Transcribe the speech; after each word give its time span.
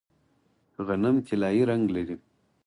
غنم 0.85 1.15
طلایی 1.27 1.61
رنګ 1.69 1.85
لري. 1.95 2.15